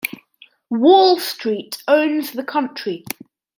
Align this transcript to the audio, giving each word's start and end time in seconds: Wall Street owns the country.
Wall 0.71 1.19
Street 1.19 1.83
owns 1.87 2.31
the 2.31 2.41
country. 2.43 3.05